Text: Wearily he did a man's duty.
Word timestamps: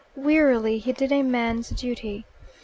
Wearily 0.15 0.79
he 0.79 0.93
did 0.93 1.11
a 1.11 1.21
man's 1.21 1.69
duty. 1.69 2.25